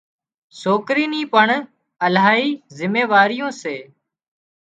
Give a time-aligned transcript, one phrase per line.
[0.61, 1.47] سوڪرِي ني پڻ
[2.05, 3.75] الاهي زميواريون سي